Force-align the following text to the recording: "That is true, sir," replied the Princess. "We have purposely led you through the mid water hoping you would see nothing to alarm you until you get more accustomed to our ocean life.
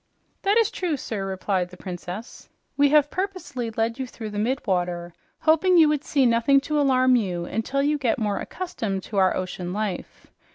"That 0.41 0.57
is 0.57 0.71
true, 0.71 0.97
sir," 0.97 1.27
replied 1.27 1.69
the 1.69 1.77
Princess. 1.77 2.49
"We 2.75 2.89
have 2.89 3.11
purposely 3.11 3.69
led 3.69 3.99
you 3.99 4.07
through 4.07 4.31
the 4.31 4.39
mid 4.39 4.65
water 4.65 5.13
hoping 5.41 5.77
you 5.77 5.87
would 5.89 6.03
see 6.03 6.25
nothing 6.25 6.59
to 6.61 6.81
alarm 6.81 7.15
you 7.15 7.45
until 7.45 7.83
you 7.83 7.99
get 7.99 8.17
more 8.17 8.39
accustomed 8.39 9.03
to 9.03 9.17
our 9.17 9.37
ocean 9.37 9.73
life. 9.73 10.25